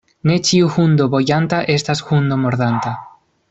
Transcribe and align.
Ne 0.29 0.37
ĉiu 0.47 0.69
hundo 0.77 1.07
bojanta 1.17 1.61
estas 1.77 2.05
hundo 2.09 2.41
mordanta. 2.47 2.97